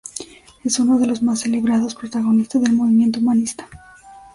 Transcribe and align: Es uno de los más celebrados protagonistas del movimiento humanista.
Es 0.63 0.79
uno 0.79 0.97
de 0.97 1.05
los 1.05 1.21
más 1.21 1.41
celebrados 1.41 1.93
protagonistas 1.93 2.63
del 2.63 2.73
movimiento 2.73 3.19
humanista. 3.19 3.69